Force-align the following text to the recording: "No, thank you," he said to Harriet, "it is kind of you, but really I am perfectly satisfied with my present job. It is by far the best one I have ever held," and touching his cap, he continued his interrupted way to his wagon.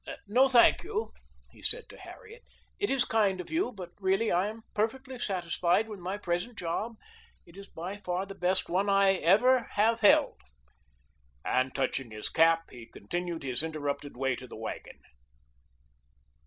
"No, 0.25 0.47
thank 0.47 0.81
you," 0.83 1.13
he 1.51 1.61
said 1.61 1.87
to 1.89 1.97
Harriet, 1.99 2.41
"it 2.79 2.89
is 2.89 3.05
kind 3.05 3.39
of 3.39 3.51
you, 3.51 3.71
but 3.71 3.91
really 3.99 4.31
I 4.31 4.47
am 4.47 4.63
perfectly 4.73 5.19
satisfied 5.19 5.87
with 5.87 5.99
my 5.99 6.17
present 6.17 6.57
job. 6.57 6.95
It 7.45 7.55
is 7.55 7.69
by 7.69 7.97
far 7.97 8.25
the 8.25 8.33
best 8.33 8.67
one 8.67 8.89
I 8.89 9.13
have 9.23 9.43
ever 9.43 9.59
held," 9.69 10.41
and 11.45 11.75
touching 11.75 12.09
his 12.09 12.29
cap, 12.29 12.71
he 12.71 12.87
continued 12.87 13.43
his 13.43 13.61
interrupted 13.61 14.17
way 14.17 14.35
to 14.37 14.45
his 14.45 14.51
wagon. 14.55 15.01